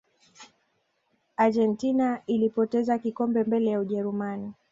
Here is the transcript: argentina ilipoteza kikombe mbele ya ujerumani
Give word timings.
argentina 1.37 2.21
ilipoteza 2.27 2.99
kikombe 2.99 3.43
mbele 3.43 3.69
ya 3.71 3.79
ujerumani 3.79 4.53